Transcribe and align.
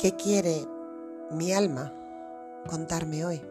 ¿Qué 0.00 0.16
quiere 0.16 0.66
mi 1.30 1.52
alma 1.52 1.92
contarme 2.70 3.26
hoy? 3.26 3.42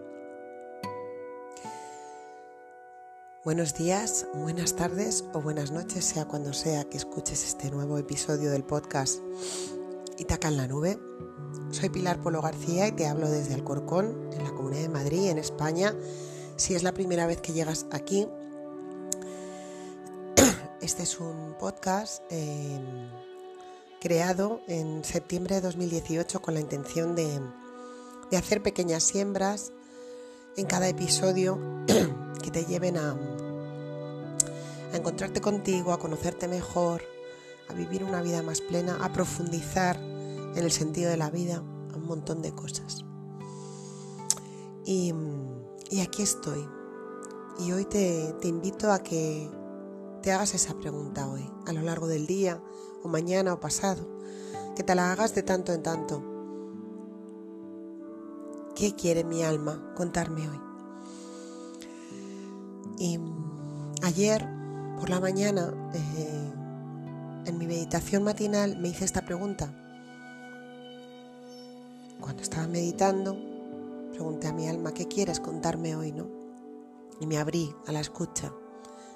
Buenos 3.46 3.76
días, 3.76 4.26
buenas 4.34 4.76
tardes 4.76 5.26
o 5.34 5.44
buenas 5.44 5.70
noches, 5.70 6.04
sea 6.05 6.26
cuando 6.26 6.54
sea 6.54 6.86
que 6.86 6.98
escuches 6.98 7.46
este 7.46 7.70
nuevo 7.70 8.00
episodio 8.00 8.50
del 8.50 8.64
podcast 8.64 9.20
Itaca 10.18 10.48
en 10.48 10.58
la 10.58 10.68
Nube. 10.68 10.98
Soy 11.70 11.90
Pilar 11.90 12.20
Polo 12.20 12.41
García 12.41 12.88
y 12.88 12.94
te 12.94 13.05
hablo 13.05 13.30
desde 13.30 13.54
Alcorcón, 13.54 14.31
en 14.34 14.44
la 14.44 14.50
Comunidad 14.50 14.81
de 14.81 14.90
Madrid, 14.90 15.30
en 15.30 15.38
España. 15.38 15.94
Si 16.55 16.73
es 16.73 16.81
la 16.81 16.94
primera 16.95 17.27
vez 17.27 17.41
que 17.41 17.54
llegas 17.54 17.86
aquí, 17.91 18.27
este 20.81 21.04
es 21.04 21.20
un 21.20 21.55
podcast 21.59 22.23
eh, 22.31 22.80
creado 23.99 24.62
en 24.67 25.03
septiembre 25.03 25.55
de 25.55 25.62
2018 25.62 26.41
con 26.41 26.53
la 26.53 26.59
intención 26.59 27.16
de, 27.16 27.41
hacer 28.38 28.62
pequeñas 28.63 29.03
siembras 29.03 29.73
en 30.55 30.66
cada 30.66 30.88
episodio 30.88 31.59
que 32.43 32.52
te 32.52 32.66
lleven 32.66 32.98
a, 32.98 33.17
a 34.93 34.98
encontrarte 34.98 35.41
contigo, 35.41 35.91
a 35.91 35.99
conocerte 35.99 36.48
mejor, 36.48 37.02
a 37.67 37.73
vivir 37.73 38.04
una 38.04 38.21
vida 38.21 38.41
más 38.41 38.62
plena, 38.62 38.98
a 39.04 39.12
profundizar 39.12 39.98
en 39.98 40.57
el 40.57 40.71
sentido 40.71 41.09
de 41.09 41.18
la 41.18 41.29
vida, 41.29 41.57
a 41.57 41.98
un 41.98 42.05
montón 42.05 42.41
de 42.41 42.54
cosas. 42.54 43.05
Y, 44.85 45.13
aquí 46.02 46.23
estoy. 46.23 46.68
Y 47.59 47.71
hoy 47.73 47.85
te, 47.85 48.34
te 48.41 48.48
invito 48.48 48.91
a 48.91 49.04
que 49.04 49.49
te 50.21 50.31
hagas 50.31 50.55
esa 50.55 50.73
pregunta 50.76 51.29
hoy, 51.29 51.49
a 51.68 51.73
lo 51.73 51.81
largo 51.81 52.07
del 52.07 52.26
día, 52.26 52.62
o 53.03 53.08
mañana 53.08 53.54
o 53.54 53.60
pasado, 53.60 54.07
que 54.76 54.84
te 54.84 54.96
la 54.96 55.12
hagas 55.12 55.35
de 55.35 55.43
tanto 55.43 55.74
en 55.74 55.84
tanto. 55.84 56.24
¿Qué 58.76 58.96
quiere 58.96 59.24
mi 59.24 59.43
alma 59.43 59.93
contarme 59.96 60.48
hoy? 60.49 60.60
Y 62.98 63.20
ayer 64.03 64.47
por 65.00 65.09
la 65.09 65.19
mañana, 65.19 65.74
eh, 65.94 66.53
en 67.46 67.57
mi 67.57 67.68
meditación 67.68 68.24
matinal, 68.24 68.78
me 68.78 68.90
hice 68.90 69.06
esta 69.06 69.25
pregunta. 69.25 69.74
Cuando 72.19 72.44
estaba 72.44 72.68
meditando, 72.68 73.38
pregunté 74.12 74.47
a 74.47 74.53
mi 74.53 74.68
alma, 74.68 74.94
¿qué 74.94 75.07
quieres 75.07 75.40
contarme 75.40 75.96
hoy? 75.96 76.12
¿no? 76.12 76.28
Y 77.22 77.28
me 77.28 77.38
abrí 77.38 77.74
a 77.88 77.91
la 77.91 78.02
escucha. 78.02 78.53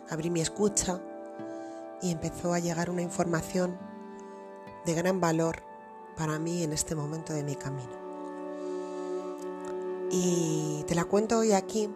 Abrí 0.10 0.30
mi 0.30 0.42
escucha 0.42 1.02
y 2.04 2.12
empezó 2.12 2.54
a 2.54 2.60
llegar 2.60 2.90
una 2.90 3.02
información 3.02 3.80
de 4.86 4.94
gran 4.94 5.22
valor 5.22 5.64
para 6.18 6.38
mí 6.38 6.62
en 6.62 6.74
este 6.74 6.96
momento 6.96 7.34
de 7.34 7.44
mi 7.44 7.56
camino. 7.56 8.04
Y 10.12 10.84
te 10.86 10.96
la 10.96 11.06
cuento 11.06 11.40
hoy 11.40 11.54
aquí 11.54 11.90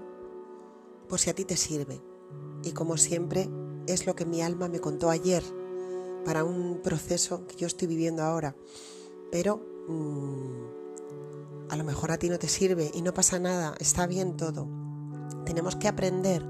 por 1.10 1.20
si 1.20 1.30
a 1.30 1.36
ti 1.36 1.46
te 1.46 1.58
sirve. 1.58 2.02
Y 2.64 2.72
como 2.72 2.98
siempre, 2.98 3.50
es 3.86 4.08
lo 4.08 4.16
que 4.16 4.26
mi 4.26 4.42
alma 4.42 4.70
me 4.70 4.80
contó 4.80 5.10
ayer 5.10 5.44
para 6.26 6.44
un 6.44 6.82
proceso 6.82 7.46
que 7.46 7.58
yo 7.58 7.68
estoy 7.68 7.88
viviendo 7.88 8.24
ahora. 8.24 8.56
Pero 9.32 9.62
mm, 9.88 11.70
a 11.70 11.76
lo 11.76 11.84
mejor 11.84 12.12
a 12.12 12.18
ti 12.18 12.30
no 12.30 12.40
te 12.40 12.48
sirve 12.48 12.92
y 12.94 13.02
no 13.02 13.14
pasa 13.14 13.40
nada, 13.40 13.76
está 13.80 14.08
bien 14.08 14.38
todo. 14.38 14.68
Tenemos 15.46 15.76
que 15.76 15.88
aprender 15.88 16.44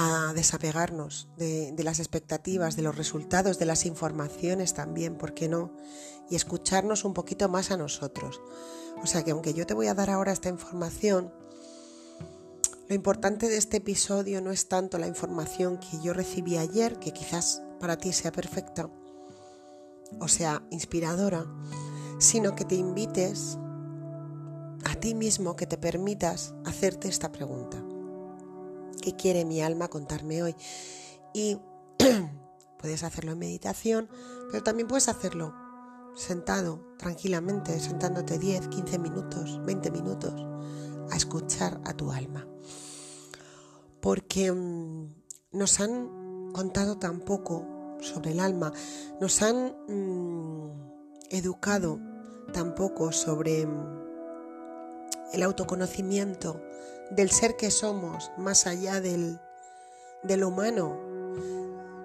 a 0.00 0.32
desapegarnos 0.32 1.28
de, 1.36 1.74
las 1.82 1.98
expectativas, 1.98 2.76
de 2.76 2.82
los 2.82 2.96
resultados, 2.96 3.58
de 3.58 3.66
las 3.66 3.84
informaciones 3.84 4.72
también, 4.72 5.16
¿por 5.16 5.34
qué 5.34 5.48
no? 5.48 5.72
Y 6.30 6.36
escucharnos 6.36 7.04
un 7.04 7.14
poquito 7.14 7.48
más 7.48 7.72
a 7.72 7.76
nosotros. 7.76 8.40
O 9.02 9.06
sea 9.08 9.24
que 9.24 9.32
aunque 9.32 9.54
yo 9.54 9.66
te 9.66 9.74
voy 9.74 9.88
a 9.88 9.94
dar 9.94 10.08
ahora 10.08 10.30
esta 10.30 10.48
información, 10.50 11.32
lo 12.88 12.94
importante 12.94 13.48
de 13.48 13.56
este 13.56 13.78
episodio 13.78 14.40
no 14.40 14.52
es 14.52 14.68
tanto 14.68 14.98
la 14.98 15.08
información 15.08 15.78
que 15.78 16.00
yo 16.00 16.12
recibí 16.12 16.56
ayer, 16.56 17.00
que 17.00 17.12
quizás 17.12 17.60
para 17.80 17.98
ti 17.98 18.12
sea 18.12 18.30
perfecta 18.30 18.88
o 20.20 20.28
sea 20.28 20.62
inspiradora, 20.70 21.44
sino 22.20 22.54
que 22.54 22.64
te 22.64 22.76
invites 22.76 23.58
a 24.84 24.94
ti 24.94 25.16
mismo, 25.16 25.56
que 25.56 25.66
te 25.66 25.76
permitas 25.76 26.54
hacerte 26.64 27.08
esta 27.08 27.32
pregunta 27.32 27.82
quiere 29.12 29.44
mi 29.44 29.62
alma 29.62 29.88
contarme 29.88 30.42
hoy. 30.42 30.56
Y 31.34 31.58
puedes 32.78 33.02
hacerlo 33.02 33.32
en 33.32 33.38
meditación, 33.38 34.08
pero 34.50 34.62
también 34.62 34.88
puedes 34.88 35.08
hacerlo 35.08 35.54
sentado, 36.14 36.80
tranquilamente, 36.98 37.78
sentándote 37.78 38.38
10, 38.38 38.68
15 38.68 38.98
minutos, 38.98 39.60
20 39.64 39.90
minutos, 39.90 40.34
a 41.10 41.16
escuchar 41.16 41.80
a 41.84 41.94
tu 41.94 42.12
alma. 42.12 42.46
Porque 44.00 44.52
mm, 44.52 45.08
nos 45.52 45.80
han 45.80 46.52
contado 46.52 46.98
tan 46.98 47.20
poco 47.20 47.66
sobre 48.00 48.32
el 48.32 48.40
alma, 48.40 48.72
nos 49.20 49.42
han 49.42 49.76
mm, 49.88 50.70
educado 51.30 52.00
tan 52.52 52.74
poco 52.74 53.12
sobre 53.12 53.66
mm, 53.66 53.97
el 55.32 55.42
autoconocimiento, 55.42 56.60
del 57.10 57.30
ser 57.30 57.56
que 57.56 57.70
somos, 57.70 58.30
más 58.36 58.66
allá 58.66 59.00
del, 59.00 59.40
del 60.22 60.44
humano. 60.44 60.98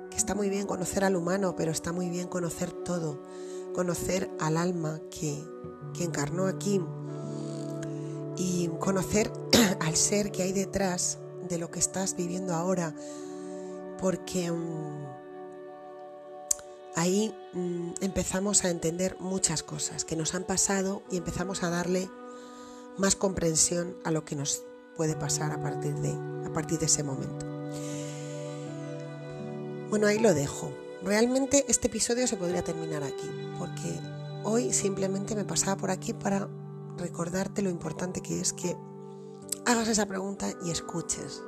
Que 0.10 0.18
está 0.18 0.36
muy 0.36 0.50
bien 0.50 0.68
conocer 0.68 1.04
al 1.04 1.16
humano, 1.16 1.56
pero 1.56 1.72
está 1.72 1.92
muy 1.92 2.10
bien 2.10 2.28
conocer 2.28 2.72
todo, 2.72 3.22
conocer 3.74 4.30
al 4.40 4.58
alma 4.58 5.02
que, 5.10 5.44
que 5.94 6.04
encarnó 6.04 6.46
aquí 6.46 6.82
y 8.36 8.68
conocer 8.80 9.32
al 9.80 9.96
ser 9.96 10.32
que 10.32 10.44
hay 10.44 10.52
detrás 10.52 11.18
de 11.50 11.58
lo 11.58 11.72
que 11.72 11.80
estás 11.80 12.16
viviendo 12.16 12.54
ahora, 12.54 12.96
porque 14.00 14.52
mm, 14.52 15.06
ahí 16.96 17.36
mm, 17.54 17.94
empezamos 18.02 18.64
a 18.66 18.70
entender 18.70 19.18
muchas 19.20 19.64
cosas 19.64 20.06
que 20.06 20.16
nos 20.16 20.36
han 20.36 20.44
pasado 20.44 21.04
y 21.12 21.18
empezamos 21.18 21.64
a 21.64 21.70
darle 21.70 22.10
más 22.98 23.16
comprensión 23.16 23.96
a 24.04 24.12
lo 24.12 24.26
que 24.26 24.36
nos 24.36 24.64
puede 24.96 25.16
pasar 25.16 25.52
a 25.52 25.62
partir 25.62 25.96
de, 25.96 26.12
a 26.46 26.54
partir 26.54 26.80
de 26.80 26.86
ese 26.86 27.04
momento. 27.04 27.46
Bueno, 29.90 30.08
ahí 30.08 30.20
lo 30.20 30.34
dejo. 30.34 30.72
Realmente 31.04 31.66
este 31.68 31.88
episodio 31.88 32.28
se 32.28 32.38
podría 32.38 32.64
terminar 32.64 33.04
aquí, 33.04 33.30
porque 33.60 34.00
hoy 34.44 34.74
simplemente 34.74 35.36
me 35.36 35.46
pasaba 35.46 35.78
por 35.78 35.92
aquí 35.92 36.14
para 36.14 36.50
recordarte 36.98 37.62
lo 37.62 37.70
importante 37.70 38.22
que 38.22 38.40
es 38.40 38.54
que 38.54 38.76
hagas 39.66 39.88
esa 39.88 40.06
pregunta 40.06 40.54
y 40.66 40.72
escuches. 40.72 41.44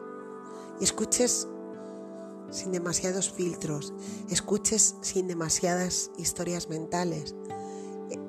Y 0.79 0.84
escuches 0.84 1.47
sin 2.51 2.72
demasiados 2.72 3.31
filtros, 3.31 3.94
escuches 4.29 4.95
sin 5.01 5.28
demasiadas 5.28 6.11
historias 6.17 6.69
mentales, 6.69 7.35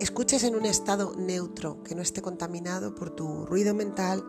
escuches 0.00 0.44
en 0.44 0.54
un 0.56 0.64
estado 0.64 1.14
neutro, 1.16 1.82
que 1.82 1.94
no 1.94 2.03
esté 2.03 2.22
contaminado 2.22 2.94
por 2.94 3.10
tu 3.10 3.47
ruido 3.47 3.75
mental, 3.75 4.25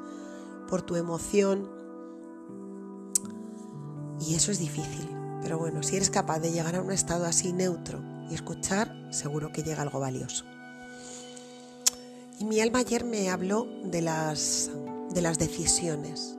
por 0.68 0.82
tu 0.82 0.96
emoción. 0.96 1.70
Y 4.20 4.36
eso 4.36 4.52
es 4.52 4.60
difícil. 4.60 5.10
Pero 5.42 5.58
bueno, 5.58 5.84
si 5.84 5.96
eres 5.96 6.10
capaz 6.10 6.40
de 6.40 6.52
llegar 6.52 6.76
a 6.76 6.82
un 6.82 6.92
estado 6.92 7.26
así 7.26 7.54
neutro 7.54 8.02
y 8.30 8.34
escuchar, 8.34 8.94
seguro 9.12 9.52
que 9.52 9.64
llega 9.64 9.84
algo 9.84 10.00
valioso. 10.00 10.46
Y 12.40 12.46
mi 12.46 12.60
alma 12.60 12.80
ayer 12.80 13.04
me 13.04 13.30
habló 13.30 13.68
de 13.84 14.02
las, 14.02 14.70
de 15.12 15.22
las 15.22 15.40
decisiones, 15.40 16.38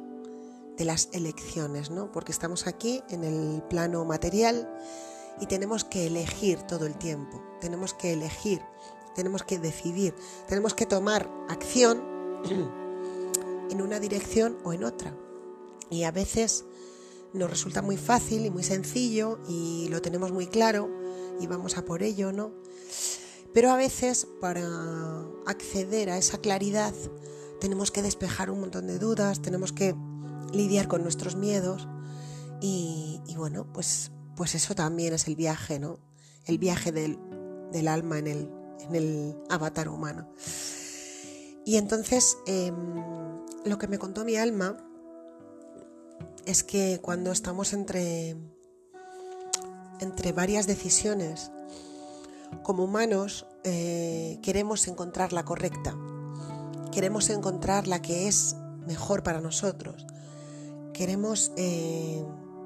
de 0.77 0.85
las 0.85 1.09
elecciones, 1.13 1.91
¿no? 1.91 2.13
Porque 2.13 2.33
estamos 2.33 2.67
aquí 2.67 3.03
en 3.09 3.25
el 3.25 3.63
plano 3.63 4.05
material 4.05 4.69
y 5.41 5.47
tenemos 5.47 5.85
que 5.85 6.07
elegir 6.07 6.63
todo 6.63 6.87
el 6.87 6.97
tiempo. 6.97 7.43
Tenemos 7.61 7.95
que 7.95 8.13
elegir, 8.13 8.61
tenemos 9.19 9.43
que 9.43 9.59
decidir, 9.59 10.15
tenemos 10.47 10.75
que 10.75 10.87
tomar 10.87 11.29
acción 11.49 12.05
en 13.71 13.83
una 13.83 13.99
dirección 13.99 14.57
o 14.63 14.73
en 14.73 14.85
otra. 14.85 15.13
Y 15.91 16.05
a 16.05 16.13
veces 16.13 16.65
nos 17.33 17.51
resulta 17.51 17.83
muy 17.83 17.97
fácil 17.97 18.47
y 18.47 18.51
muy 18.51 18.63
sencillo 18.63 19.41
y 19.49 19.89
lo 19.91 20.01
tenemos 20.01 20.31
muy 20.31 20.47
claro 20.47 20.89
y 21.41 21.49
vamos 21.49 21.77
a 21.79 21.85
por 21.85 22.05
ello, 22.05 22.31
¿no? 22.31 22.53
Pero 23.53 23.73
a 23.73 23.77
veces 23.77 24.29
para 24.41 24.63
acceder 25.47 26.11
a 26.11 26.17
esa 26.17 26.39
claridad 26.39 26.95
tenemos 27.61 27.91
que 27.91 28.03
despejar 28.03 28.53
un 28.53 28.61
montón 28.61 28.87
de 28.87 29.01
dudas, 29.01 29.43
tenemos 29.43 29.73
que 29.73 29.97
lidiar 30.53 30.87
con 30.87 31.03
nuestros 31.03 31.35
miedos 31.35 31.89
y, 32.61 33.21
bueno, 33.37 33.67
pues, 33.73 34.13
pues 34.37 34.55
eso 34.55 34.77
también 34.77 35.13
es 35.13 35.27
el 35.27 35.35
viaje, 35.35 35.81
¿no? 35.81 35.99
El 36.45 36.59
viaje 36.59 36.93
del, 36.93 37.19
alma 37.89 38.21
en 38.21 38.29
el, 38.29 38.58
en 38.81 38.95
el 38.95 39.37
avatar 39.49 39.89
humano. 39.89 40.29
Y 41.65 41.77
entonces 41.77 42.39
em, 42.47 42.75
lo 43.65 43.79
que 43.79 43.89
me 43.89 43.99
contó 43.99 44.25
mi 44.25 44.37
alma 44.37 44.77
es 46.47 46.65
que 46.65 46.99
cuando 47.03 47.31
estamos 47.31 47.75
entre, 47.75 48.37
entre 50.01 50.33
varias 50.33 50.67
decisiones 50.67 51.51
como 52.63 52.85
humanos 52.85 53.47
eh, 53.65 54.39
queremos 54.43 54.89
encontrar 54.89 55.35
la 55.35 55.45
correcta, 55.45 55.95
queremos 56.91 57.29
encontrar 57.29 57.87
la 57.87 58.01
que 58.01 58.29
es 58.29 58.57
mejor 58.87 59.23
para 59.23 59.43
nosotros, 59.43 60.07
queremos 60.95 61.53
eh, 61.57 62.25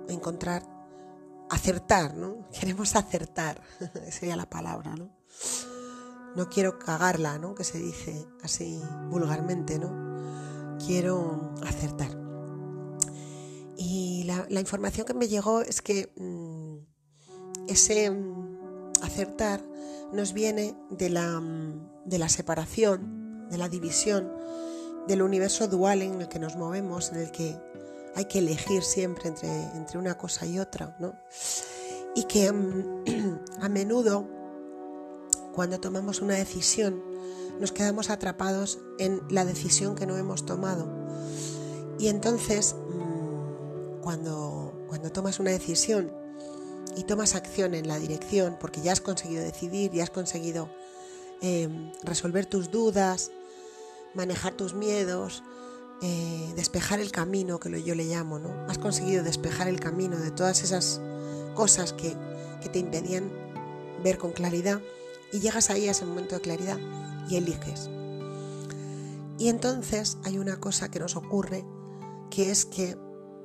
encontrar, 0.08 0.62
acertar, 1.50 2.14
¿no? 2.14 2.48
Queremos 2.60 2.94
acertar, 2.94 3.60
sería 4.10 4.36
la 4.36 4.48
palabra, 4.48 4.94
¿no? 4.94 5.10
No 6.34 6.48
quiero 6.48 6.78
cagarla, 6.78 7.38
¿no? 7.38 7.54
Que 7.54 7.64
se 7.64 7.78
dice 7.78 8.26
así 8.42 8.80
vulgarmente, 9.10 9.78
¿no? 9.78 10.78
Quiero 10.84 11.52
acertar. 11.66 12.10
Y 13.76 14.24
la, 14.24 14.60
información 14.60 15.06
que 15.06 15.14
me 15.14 15.28
llegó 15.28 15.60
es 15.60 15.82
que 15.82 16.12
mm, 16.16 16.76
ese 17.68 18.10
mm, 18.10 18.92
acertar 19.02 19.62
nos 20.12 20.32
viene 20.32 20.74
de 20.90 21.10
la, 21.10 21.40
mm, 21.40 22.04
de 22.06 22.18
la 22.18 22.28
separación, 22.28 23.48
de 23.50 23.58
la 23.58 23.68
división, 23.68 24.32
del 25.08 25.22
universo 25.22 25.68
dual 25.68 26.02
en 26.02 26.20
el 26.20 26.28
que 26.28 26.38
nos 26.38 26.56
movemos, 26.56 27.10
en 27.12 27.18
el 27.18 27.30
que 27.30 27.56
hay 28.14 28.26
que 28.26 28.38
elegir 28.38 28.82
siempre 28.82 29.28
entre, 29.28 29.50
entre 29.74 29.98
una 29.98 30.16
cosa 30.16 30.46
y 30.46 30.58
otra, 30.58 30.96
¿no? 30.98 31.14
Y 32.14 32.24
que 32.24 32.48
a 33.60 33.68
menudo 33.68 34.28
cuando 35.52 35.80
tomamos 35.80 36.20
una 36.20 36.34
decisión 36.34 37.02
nos 37.60 37.72
quedamos 37.72 38.10
atrapados 38.10 38.80
en 38.98 39.22
la 39.28 39.44
decisión 39.44 39.94
que 39.94 40.06
no 40.06 40.16
hemos 40.16 40.44
tomado. 40.44 40.88
Y 41.98 42.08
entonces, 42.08 42.74
mm, 42.74 44.00
cuando, 44.00 44.84
cuando 44.88 45.12
tomas 45.12 45.38
una 45.38 45.50
decisión 45.50 46.12
y 46.96 47.04
tomas 47.04 47.34
acción 47.34 47.74
en 47.74 47.86
la 47.86 47.98
dirección, 47.98 48.56
porque 48.60 48.80
ya 48.80 48.92
has 48.92 49.00
conseguido 49.00 49.44
decidir, 49.44 49.92
ya 49.92 50.02
has 50.02 50.10
conseguido 50.10 50.68
em, 51.40 51.92
resolver 52.02 52.46
tus 52.46 52.70
dudas, 52.70 53.30
manejar 54.14 54.54
tus 54.54 54.74
miedos, 54.74 55.42
eh, 56.02 56.52
despejar 56.56 57.00
el 57.00 57.12
camino, 57.12 57.60
que 57.60 57.82
yo 57.82 57.94
le 57.94 58.04
llamo, 58.04 58.38
¿no? 58.38 58.50
Has 58.68 58.78
conseguido 58.78 59.22
despejar 59.22 59.68
el 59.68 59.80
camino 59.80 60.18
de 60.18 60.30
todas 60.30 60.62
esas 60.62 61.00
cosas 61.54 61.92
que, 61.92 62.16
que 62.60 62.68
te 62.68 62.78
impedían 62.78 63.30
ver 64.02 64.18
con 64.18 64.32
claridad 64.32 64.80
y 65.32 65.40
llegas 65.40 65.70
ahí 65.70 65.88
a 65.88 65.92
ese 65.92 66.04
momento 66.04 66.36
de 66.36 66.42
claridad 66.42 66.78
y 67.28 67.36
eliges. 67.36 67.90
Y 69.38 69.48
entonces 69.48 70.18
hay 70.24 70.38
una 70.38 70.60
cosa 70.60 70.90
que 70.90 71.00
nos 71.00 71.16
ocurre, 71.16 71.64
que 72.30 72.50
es 72.50 72.64
que 72.64 72.96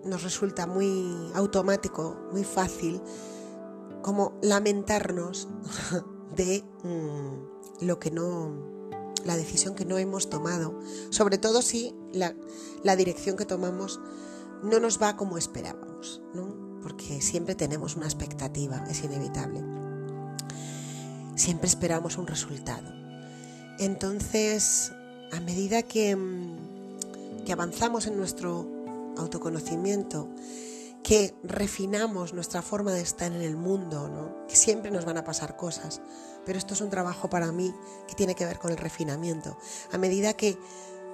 nos 0.03 0.23
resulta 0.23 0.67
muy 0.67 1.31
automático, 1.33 2.17
muy 2.31 2.43
fácil, 2.43 3.01
como 4.03 4.37
lamentarnos 4.41 5.47
de 6.35 6.63
mm, 6.83 7.85
lo 7.85 7.99
que 7.99 8.11
no, 8.11 8.51
la 9.25 9.35
decisión 9.35 9.75
que 9.75 9.85
no 9.85 9.97
hemos 9.97 10.29
tomado, 10.29 10.79
sobre 11.09 11.37
todo 11.37 11.61
si 11.61 11.95
la, 12.13 12.35
dirección 12.95 13.37
que 13.37 13.45
tomamos 13.45 13.99
no 14.61 14.79
nos 14.79 15.01
va 15.01 15.17
como 15.17 15.37
esperábamos, 15.37 16.21
porque 16.81 17.21
siempre 17.21 17.55
tenemos 17.55 17.95
una 17.95 18.05
expectativa, 18.05 18.83
es 18.89 19.03
inevitable 19.03 19.76
siempre 21.37 21.67
esperamos 21.67 22.17
un 22.17 22.27
resultado. 22.27 22.91
Entonces, 23.79 24.91
a 25.31 25.39
medida 25.39 25.83
que, 25.83 26.15
mm, 26.15 27.43
que 27.45 27.53
avanzamos 27.53 28.07
en 28.07 28.17
nuestro 28.17 28.67
autoconocimiento, 29.17 30.29
que 31.03 31.33
refinamos 31.43 32.33
nuestra 32.33 32.61
forma 32.61 32.91
de 32.91 33.01
estar 33.01 33.31
en 33.31 33.41
el 33.41 33.55
mundo, 33.55 34.09
¿no? 34.09 34.45
siempre 34.47 34.91
nos 34.91 35.05
van 35.05 35.17
a 35.17 35.23
pasar 35.23 35.55
cosas, 35.55 36.01
pero 36.45 36.57
esto 36.57 36.73
es 36.73 36.81
un 36.81 36.89
trabajo 36.89 37.29
para 37.29 37.51
mí 37.51 37.73
que 38.07 38.15
tiene 38.15 38.35
que 38.35 38.45
ver 38.45 38.59
con 38.59 38.71
el 38.71 38.77
refinamiento. 38.77 39.57
A 39.91 39.97
medida 39.97 40.33
que 40.33 40.57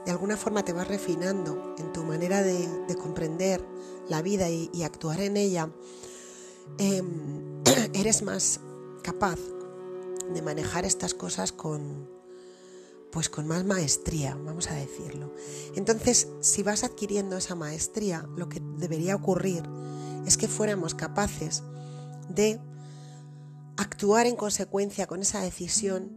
de 0.05 0.11
alguna 0.11 0.37
forma 0.37 0.63
te 0.63 0.73
vas 0.73 0.87
refinando 0.87 1.75
en 1.77 1.93
tu 1.93 2.03
manera 2.03 2.41
de, 2.41 2.67
comprender 2.95 3.63
la 4.07 4.21
vida 4.21 4.49
y, 4.49 4.83
actuar 4.83 5.19
en 5.21 5.37
ella, 5.37 5.69
em, 6.77 7.61
eres 7.93 8.21
más 8.23 8.59
capaz 9.03 9.37
de 10.31 10.41
manejar 10.41 10.85
estas 10.85 11.13
cosas 11.13 11.51
con 11.51 12.11
pues 13.13 13.29
con 13.29 13.45
más 13.45 13.63
maestría, 13.63 14.35
vamos 14.43 14.71
a 14.71 14.73
decirlo. 14.73 15.35
Entonces, 15.75 16.29
si 16.41 16.63
vas 16.63 16.83
adquiriendo 16.83 17.37
esa 17.37 17.53
maestría, 17.53 18.27
lo 18.35 18.49
que 18.49 18.59
debería 18.77 19.15
ocurrir 19.15 19.61
es 20.25 20.35
que 20.35 20.47
fuéramos 20.47 20.95
capaces 20.95 21.61
de 22.27 22.59
actuar 23.77 24.25
en 24.25 24.35
consecuencia 24.35 25.05
con 25.05 25.21
esa 25.21 25.41
decisión 25.41 26.11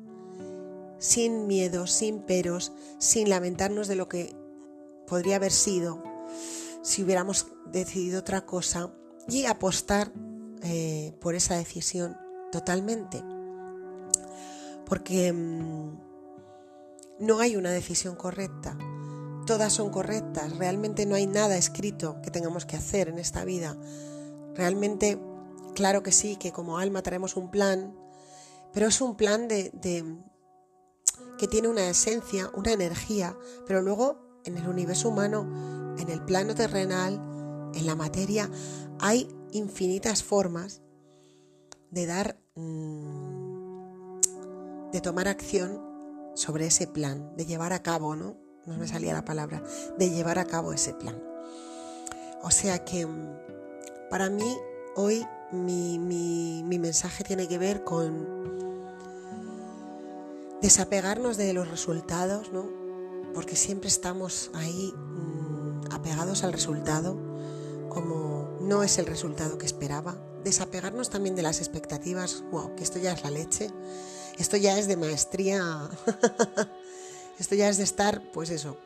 sin 0.99 1.47
miedo, 1.47 1.87
sin 1.87 2.21
peros, 2.21 2.73
sin 2.99 3.29
lamentarnos 3.29 3.89
de 3.89 3.97
lo 3.97 4.09
que 4.09 4.35
podría 5.07 5.37
haber 5.37 5.53
sido 5.53 6.03
si 6.83 7.03
hubiéramos 7.03 7.49
decidido 7.71 8.21
otra 8.21 8.47
cosa 8.47 8.91
y 9.29 9.45
apostar 9.45 10.13
eh, 10.63 11.15
por 11.21 11.35
esa 11.35 11.57
decisión 11.57 12.17
totalmente 12.51 13.23
porque 14.87 15.33
mm, 15.33 15.99
no 17.21 17.41
hay 17.41 17.57
una 17.57 17.71
decisión 17.71 18.15
correcta. 18.15 18.79
Todas 19.47 19.73
son 19.73 19.91
correctas. 19.91 20.57
Realmente 20.57 21.07
no 21.07 21.15
hay 21.15 21.27
nada 21.27 21.57
escrito 21.57 22.21
que 22.23 22.31
tengamos 22.31 22.65
que 22.65 22.77
hacer 22.77 23.09
en 23.09 23.19
esta 23.19 23.45
vida. 23.45 23.77
Realmente, 24.55 25.21
claro 25.75 26.03
que 26.03 26.13
sí, 26.13 26.37
que 26.37 26.53
como 26.53 26.79
alma 26.79 27.03
traemos 27.03 27.37
un 27.37 27.51
plan, 27.51 27.95
pero 28.73 28.89
es 28.89 29.01
un 29.01 29.17
plan 29.17 29.49
de, 29.49 29.73
que 31.39 31.49
tiene 31.49 31.69
una 31.69 31.89
esencia, 31.89 32.51
una 32.55 32.73
energía, 32.73 33.37
pero 33.67 33.83
luego 33.83 34.41
en 34.45 34.57
el 34.57 34.69
universo 34.69 35.09
humano, 35.09 35.95
en 35.99 36.09
el 36.09 36.23
plano 36.25 36.55
terrenal, 36.55 37.15
en 37.75 37.87
la 37.87 37.95
materia, 37.95 38.51
hay 39.01 39.29
infinitas 39.53 40.23
formas 40.23 40.83
de 41.91 42.07
dar 42.07 42.39
mm, 42.55 43.56
de 44.97 45.03
tomar 45.03 45.29
acción 45.29 45.79
sobre 46.35 46.69
ese 46.69 46.87
plan, 46.87 47.37
de 47.37 47.45
llevar 47.45 47.75
a 47.75 47.83
cabo, 47.83 48.17
¿no? 48.17 48.39
No 48.65 48.79
me 48.79 48.89
salía 48.89 49.13
la 49.13 49.27
palabra, 49.27 49.63
de 49.99 50.09
llevar 50.09 50.39
a 50.39 50.47
cabo 50.47 50.73
ese 50.73 50.95
plan. 50.95 51.23
O 52.43 52.51
sea 52.51 52.83
que 52.83 53.05
mm, 53.05 54.09
para 54.09 54.31
mí 54.31 54.57
hoy 54.95 55.27
mi, 55.53 55.99
mensaje 56.65 57.25
tiene 57.25 57.47
que 57.47 57.59
ver 57.59 57.85
con 57.85 58.27
desapegarnos 60.63 61.37
de 61.37 61.53
los 61.53 61.69
resultados, 61.69 62.51
¿no? 62.51 62.67
Porque 63.35 63.55
siempre 63.55 63.89
estamos 63.89 64.51
ahí 64.55 64.95
mm, 64.97 65.93
apegados 65.93 66.43
al 66.43 66.55
resultado, 66.55 67.19
como 67.91 68.57
no 68.63 68.83
es 68.83 68.97
el 68.97 69.05
resultado 69.05 69.59
que 69.59 69.67
esperaba. 69.67 70.17
Desapegarnos 70.43 71.11
también 71.11 71.37
de 71.37 71.43
las 71.43 71.59
expectativas, 71.59 72.45
wow, 72.51 72.75
que 72.77 72.83
esto 72.83 72.99
ya 72.99 73.13
es 73.13 73.23
la 73.25 73.31
leche 73.31 73.71
esto 74.39 74.57
ya 74.57 74.79
es 74.79 74.87
de 74.87 74.97
maestría, 74.97 75.89
esto 77.39 77.55
ya 77.55 77.69
es 77.69 77.79
de 77.79 77.85
estar, 77.85 78.23
pues 78.33 78.51
eso, 78.51 78.77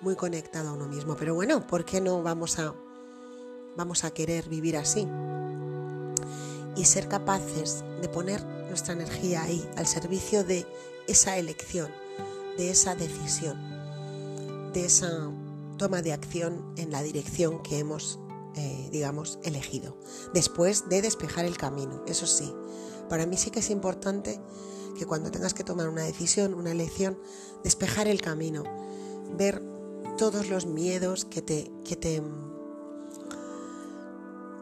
muy 0.00 0.16
conectado 0.16 0.70
a 0.70 0.72
uno 0.72 0.86
mismo. 0.86 1.16
Pero 1.16 1.34
bueno, 1.34 1.66
¿por 1.66 1.84
qué 1.84 2.00
no 2.00 2.22
vamos 2.22 2.58
a, 2.58 2.74
vamos 3.76 4.04
a 4.04 4.10
querer 4.10 4.48
vivir 4.48 4.76
así? 4.76 5.06
Y 6.76 6.84
ser 6.84 7.08
capaces 7.08 7.84
de 8.00 8.08
poner 8.08 8.44
nuestra 8.68 8.94
energía 8.94 9.42
ahí, 9.42 9.68
al 9.76 9.86
servicio 9.86 10.44
de 10.44 10.66
esa 11.06 11.36
elección, 11.36 11.90
de 12.56 12.70
esa 12.70 12.94
decisión, 12.94 13.58
de 14.72 14.84
esa 14.84 15.30
toma 15.76 16.02
de 16.02 16.12
acción 16.12 16.74
en 16.76 16.90
la 16.90 17.02
dirección 17.02 17.62
que 17.62 17.78
hemos, 17.78 18.20
eh, 18.54 18.88
digamos, 18.92 19.38
elegido. 19.42 19.96
Después 20.34 20.88
de 20.88 21.02
despejar 21.02 21.44
el 21.44 21.56
camino, 21.56 22.04
eso 22.06 22.26
sí. 22.26 22.54
Para 23.08 23.26
mí 23.26 23.36
sí 23.36 23.50
que 23.50 23.60
es 23.60 23.70
importante 23.70 24.40
que 24.98 25.06
cuando 25.06 25.30
tengas 25.30 25.54
que 25.54 25.64
tomar 25.64 25.88
una 25.88 26.02
decisión, 26.02 26.54
una 26.54 26.72
elección, 26.72 27.18
despejar 27.64 28.08
el 28.08 28.20
camino, 28.20 28.64
ver 29.36 29.62
todos 30.16 30.48
los 30.48 30.66
miedos 30.66 31.24
que 31.24 31.42
te, 31.42 31.70
que 31.84 31.96
te, 31.96 32.22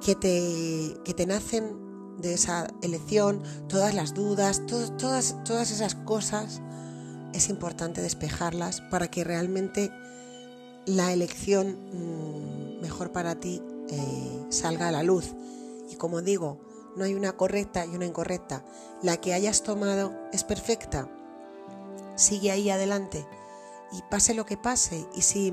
que 0.05 0.15
te, 0.15 0.97
que 1.05 1.15
te 1.15 1.27
nacen 1.27 1.89
de 2.19 2.35
esa 2.35 2.69
elección, 2.83 3.43
todas 3.69 3.95
las 3.95 4.15
dudas, 4.15 4.67
todas, 4.67 5.37
todas 5.45 5.71
esas 5.71 5.95
cosas, 5.95 6.61
es 7.33 7.49
importante 7.49 8.03
despejarlas 8.03 8.81
para 8.91 9.09
que 9.09 9.25
realmente 9.25 9.91
la 10.87 11.13
elección 11.13 11.77
mm, 11.93 12.81
mejor 12.81 13.13
para 13.13 13.39
ti 13.39 13.63
eh, 13.89 14.47
salga 14.49 14.89
a 14.89 14.93
la 14.93 15.03
luz. 15.03 15.35
Y 15.91 15.97
como 15.97 16.23
digo, 16.23 16.59
no 16.97 17.05
hay 17.05 17.15
una 17.15 17.37
correcta 17.37 17.87
y 17.87 17.95
una 17.95 18.07
incorrecta. 18.07 18.65
La 19.03 19.19
que 19.19 19.35
hayas 19.35 19.63
tomado 19.63 20.13
es 20.33 20.45
perfecta. 20.45 21.09
Sigue 22.17 22.51
ahí 22.51 22.71
adelante 22.71 23.27
y 23.93 24.03
pase 24.11 24.35
lo 24.35 24.47
que 24.47 24.57
pase. 24.57 25.07
Y 25.15 25.23
si 25.23 25.53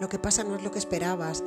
lo 0.00 0.08
que 0.08 0.18
pasa 0.18 0.44
no 0.44 0.56
es 0.56 0.62
lo 0.62 0.70
que 0.70 0.78
esperabas, 0.78 1.42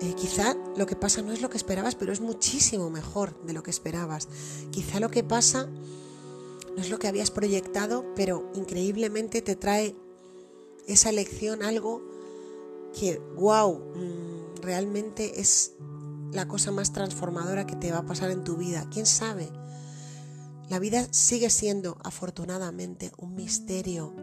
eh, 0.00 0.14
quizá 0.16 0.56
lo 0.76 0.86
que 0.86 0.96
pasa 0.96 1.22
no 1.22 1.32
es 1.32 1.40
lo 1.40 1.50
que 1.50 1.56
esperabas, 1.56 1.94
pero 1.94 2.12
es 2.12 2.20
muchísimo 2.20 2.90
mejor 2.90 3.40
de 3.44 3.52
lo 3.52 3.62
que 3.62 3.70
esperabas. 3.70 4.28
Quizá 4.70 5.00
lo 5.00 5.08
que 5.08 5.22
pasa 5.22 5.68
no 6.76 6.82
es 6.82 6.90
lo 6.90 6.98
que 6.98 7.08
habías 7.08 7.30
proyectado, 7.30 8.04
pero 8.16 8.50
increíblemente 8.54 9.42
te 9.42 9.54
trae 9.54 9.94
esa 10.86 11.10
elección 11.10 11.62
algo 11.62 12.02
que, 12.98 13.18
wow, 13.36 13.78
mm, 13.94 14.62
realmente 14.62 15.40
es 15.40 15.72
la 16.34 16.48
cosa 16.48 16.72
más 16.72 16.92
transformadora 16.92 17.66
que 17.66 17.76
te 17.76 17.92
va 17.92 17.98
a 17.98 18.06
pasar 18.06 18.30
en 18.30 18.44
tu 18.44 18.56
vida. 18.56 18.86
¿Quién 18.92 19.06
sabe? 19.06 19.48
La 20.68 20.78
vida 20.78 21.06
sigue 21.10 21.48
siendo, 21.48 21.96
afortunadamente, 22.02 23.12
un 23.18 23.34
misterio. 23.34 24.14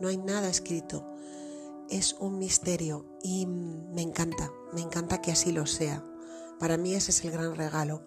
No 0.00 0.08
hay 0.08 0.18
nada 0.18 0.48
escrito. 0.48 1.06
Es 1.88 2.16
un 2.18 2.38
misterio 2.38 3.06
y 3.22 3.46
me 3.46 4.02
encanta, 4.02 4.50
me 4.72 4.82
encanta 4.82 5.20
que 5.20 5.32
así 5.32 5.52
lo 5.52 5.66
sea. 5.66 6.04
Para 6.58 6.76
mí 6.76 6.94
ese 6.94 7.10
es 7.10 7.24
el 7.24 7.30
gran 7.30 7.56
regalo, 7.56 8.02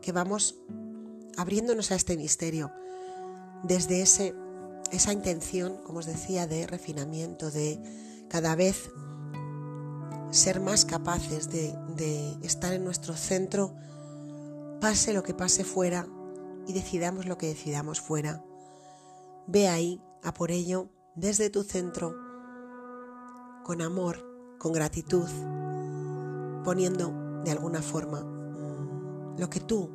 que 0.00 0.12
vamos 0.12 0.56
abriéndonos 1.36 1.90
a 1.90 1.94
este 1.94 2.16
misterio 2.16 2.72
desde 3.62 4.02
ese, 4.02 4.34
esa 4.90 5.12
intención, 5.12 5.76
como 5.84 6.00
os 6.00 6.06
decía, 6.06 6.46
de 6.46 6.66
refinamiento, 6.66 7.50
de 7.50 7.80
cada 8.28 8.54
vez 8.54 8.90
ser 10.30 10.60
más 10.60 10.84
capaces 10.84 11.50
de, 11.50 12.36
estar 12.42 12.72
en 12.72 12.84
nuestro 12.84 13.14
centro, 13.14 13.74
pase 14.80 15.12
lo 15.12 15.22
que 15.22 15.34
pase 15.34 15.64
fuera 15.64 16.06
y 16.66 16.72
decidamos 16.72 17.26
lo 17.26 17.36
que 17.36 17.48
decidamos 17.48 18.00
fuera. 18.00 18.44
Ve 19.46 19.68
ahí, 19.68 20.00
a 20.22 20.32
por 20.32 20.50
ello, 20.50 20.88
desde 21.16 21.50
tu 21.50 21.64
centro, 21.64 22.14
con 23.64 23.82
amor, 23.82 24.56
con 24.58 24.72
gratitud, 24.72 25.28
poniendo 26.64 27.42
de 27.44 27.50
alguna 27.50 27.82
forma 27.82 28.20
lo 29.36 29.50
que 29.50 29.60
tú 29.60 29.90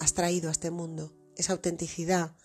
has 0.00 0.12
traído 0.12 0.48
a 0.48 0.52
este 0.52 0.70
mundo, 0.70 1.14
esa 1.36 1.52
autenticidad, 1.52 2.36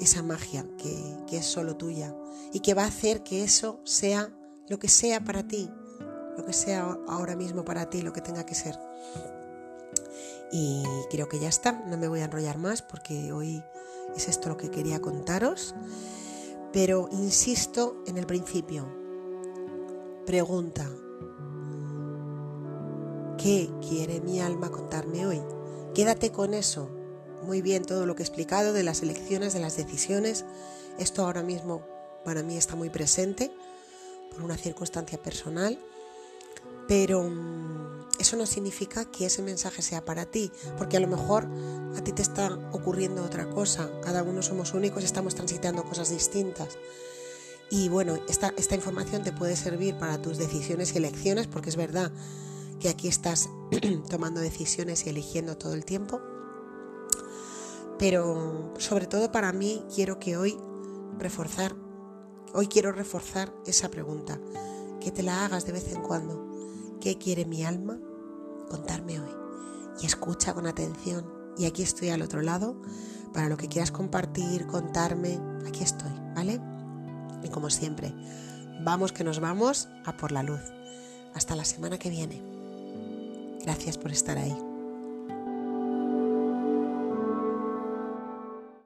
esa 0.00 0.22
magia 0.22 0.66
que, 0.76 1.16
que, 1.26 1.38
es 1.38 1.46
solo 1.46 1.76
tuya 1.76 2.14
y 2.52 2.60
que 2.60 2.74
va 2.74 2.84
a 2.84 2.88
hacer 2.88 3.22
que 3.22 3.44
eso 3.44 3.80
sea 3.84 4.34
lo 4.68 4.78
que 4.78 4.88
sea 4.88 5.24
para 5.24 5.46
ti, 5.46 5.70
lo 6.36 6.44
que 6.44 6.52
sea 6.52 6.98
ahora 7.08 7.36
mismo 7.36 7.64
para 7.64 7.90
ti, 7.90 8.02
lo 8.02 8.12
que 8.12 8.20
tenga 8.20 8.44
que 8.44 8.54
ser. 8.54 8.78
Y 10.52 10.82
creo 11.10 11.28
que 11.28 11.38
ya 11.38 11.48
está, 11.48 11.72
no 11.86 11.96
me 11.96 12.08
voy 12.08 12.20
a 12.20 12.24
enrollar 12.24 12.58
más 12.58 12.82
porque 12.82 13.32
hoy 13.32 13.62
es 14.16 14.28
esto 14.28 14.48
lo 14.48 14.56
que 14.56 14.70
quería 14.70 15.00
contaros. 15.00 15.74
Pero 16.72 17.08
insisto 17.12 18.02
en 18.06 18.16
el 18.16 18.26
principio. 18.26 18.86
Pregunta, 20.26 20.88
¿qué 23.38 23.70
quiere 23.88 24.20
mi 24.20 24.40
alma 24.40 24.70
contarme 24.70 25.26
hoy? 25.26 25.42
Quédate 25.94 26.30
con 26.30 26.54
eso. 26.54 26.88
Muy 27.42 27.62
bien 27.62 27.84
todo 27.84 28.06
lo 28.06 28.14
que 28.14 28.22
he 28.22 28.26
explicado 28.26 28.72
de 28.72 28.82
las 28.82 29.02
elecciones, 29.02 29.54
de 29.54 29.60
las 29.60 29.76
decisiones. 29.76 30.44
Esto 30.98 31.24
ahora 31.24 31.42
mismo 31.42 31.82
para 32.24 32.42
mí 32.42 32.56
está 32.56 32.76
muy 32.76 32.90
presente 32.90 33.50
por 34.30 34.42
una 34.42 34.56
circunstancia 34.56 35.20
personal 35.20 35.78
pero 36.90 37.22
mm, 37.22 38.18
eso 38.18 38.36
no 38.36 38.46
significa 38.46 39.04
que 39.04 39.26
ese 39.26 39.42
mensaje 39.42 39.80
sea 39.80 40.04
para 40.04 40.26
ti, 40.26 40.50
porque 40.76 40.96
a 40.96 41.00
lo 41.00 41.06
mejor 41.06 41.46
a 41.96 42.02
ti 42.02 42.10
te 42.10 42.20
está 42.20 42.52
ocurriendo 42.72 43.22
otra 43.22 43.48
cosa, 43.48 43.88
cada 44.02 44.24
uno 44.24 44.42
somos 44.42 44.74
únicos 44.74 45.04
estamos 45.04 45.36
transitando 45.36 45.84
cosas 45.84 46.10
distintas. 46.10 46.78
Y 47.70 47.88
bueno, 47.88 48.18
esta 48.26 48.74
información 48.74 49.22
te 49.22 49.30
puede 49.30 49.54
servir 49.54 49.94
para 49.98 50.20
tus 50.20 50.36
decisiones 50.36 50.92
y 50.92 50.98
elecciones, 50.98 51.46
porque 51.46 51.68
es 51.68 51.76
verdad 51.76 52.10
que 52.80 52.88
aquí 52.88 53.06
estás 53.06 53.48
tomando 54.10 54.40
decisiones 54.40 55.06
y 55.06 55.10
eligiendo 55.10 55.56
todo 55.56 55.74
el 55.74 55.84
tiempo. 55.84 56.20
Pero 58.00 58.74
sobre 58.78 59.06
todo 59.06 59.30
para 59.30 59.52
mí 59.52 59.84
quiero 59.94 60.18
que 60.18 60.36
hoy 60.36 60.58
reforzar, 61.20 61.76
hoy 62.52 62.66
quiero 62.66 62.90
reforzar 62.90 63.54
esa 63.64 63.92
pregunta, 63.92 64.40
que 65.00 65.12
te 65.12 65.22
la 65.22 65.44
hagas 65.44 65.66
de 65.66 65.72
vez 65.72 65.92
en 65.92 66.02
cuando. 66.02 66.49
¿Qué 67.00 67.16
quiere 67.16 67.46
mi 67.46 67.64
alma 67.64 67.98
contarme 68.68 69.20
hoy? 69.20 69.30
Y 70.02 70.06
escucha 70.06 70.52
con 70.52 70.66
atención. 70.66 71.24
Y 71.56 71.64
aquí 71.64 71.82
estoy 71.82 72.10
al 72.10 72.22
otro 72.22 72.42
lado 72.42 72.80
para 73.32 73.48
lo 73.48 73.56
que 73.56 73.68
quieras 73.68 73.90
compartir, 73.90 74.66
contarme. 74.66 75.40
Aquí 75.66 75.82
estoy, 75.82 76.12
¿vale? 76.34 76.60
Y 77.42 77.48
como 77.48 77.70
siempre, 77.70 78.14
vamos 78.84 79.12
que 79.12 79.24
nos 79.24 79.40
vamos 79.40 79.88
a 80.04 80.16
por 80.16 80.30
la 80.30 80.42
luz. 80.42 80.60
Hasta 81.34 81.56
la 81.56 81.64
semana 81.64 81.98
que 81.98 82.10
viene. 82.10 82.42
Gracias 83.62 83.96
por 83.96 84.12
estar 84.12 84.36
ahí. 84.36 84.69